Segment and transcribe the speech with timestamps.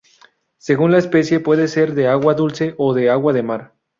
[0.57, 3.75] Según la especie, pueden ser de agua dulce o de agua de mar.